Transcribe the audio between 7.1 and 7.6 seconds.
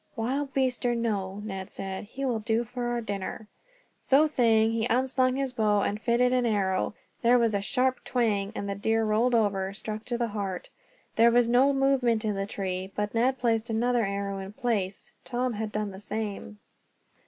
There was